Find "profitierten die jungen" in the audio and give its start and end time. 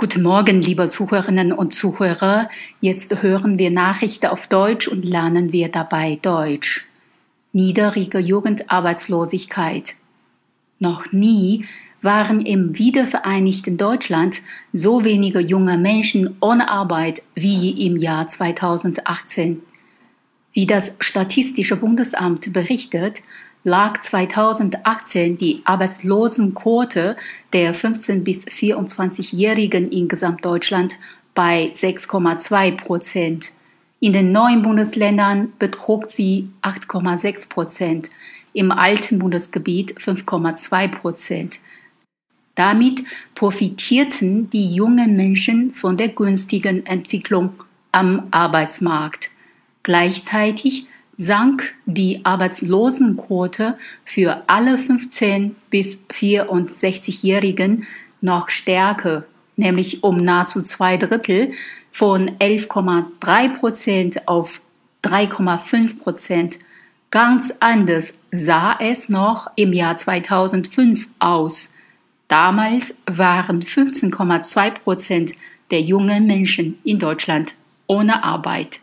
43.34-45.16